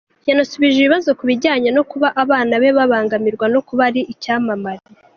[0.27, 4.83] Yanasubije ibibazo ku bijyanye no kuba abana be babangamirwa no kuba ari icyamamare.